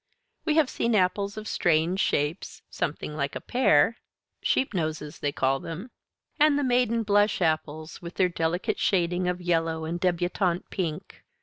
We 0.45 0.55
have 0.55 0.67
seen 0.67 0.95
apples 0.95 1.37
of 1.37 1.47
strange 1.47 1.99
shapes, 1.99 2.63
something 2.71 3.15
like 3.15 3.35
a 3.35 3.39
pear 3.39 3.97
(sheepnoses, 4.43 5.19
they 5.19 5.31
call 5.31 5.59
them), 5.59 5.91
and 6.39 6.57
the 6.57 6.63
Maiden 6.63 7.03
Blush 7.03 7.39
apples 7.39 8.01
with 8.01 8.15
their 8.15 8.27
delicate 8.27 8.79
shading 8.79 9.27
of 9.27 9.41
yellow 9.41 9.85
and 9.85 9.99
debutante 9.99 10.71
pink. 10.71 11.23